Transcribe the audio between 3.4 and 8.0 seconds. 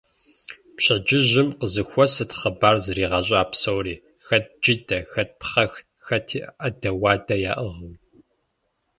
псори, хэт джыдэ, хэт пхъэх, хэти Ӏэдэ-уадэ яӀыгъыу.